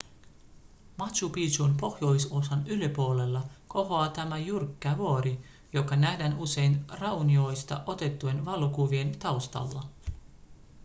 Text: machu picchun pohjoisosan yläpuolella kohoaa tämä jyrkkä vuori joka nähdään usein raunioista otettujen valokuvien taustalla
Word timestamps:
machu 0.97 1.29
picchun 1.29 1.77
pohjoisosan 1.79 2.67
yläpuolella 2.67 3.43
kohoaa 3.67 4.09
tämä 4.09 4.37
jyrkkä 4.37 4.97
vuori 4.97 5.39
joka 5.73 5.95
nähdään 5.95 6.37
usein 6.37 6.85
raunioista 6.87 7.83
otettujen 7.85 8.45
valokuvien 8.45 9.19
taustalla 9.19 9.83